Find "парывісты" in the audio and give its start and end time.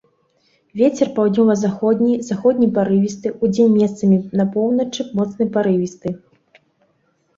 2.79-3.35, 5.59-6.09